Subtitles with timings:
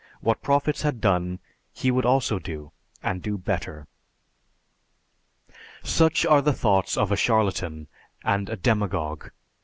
[0.19, 1.39] What prophets had done,
[1.71, 2.71] he would also do
[3.03, 3.85] and do better."
[5.53, 5.55] (Mohammed R.
[5.55, 5.55] F.
[5.79, 7.87] Dibble.) Such are the thoughts of a charlatan
[8.23, 9.29] and a demagogue.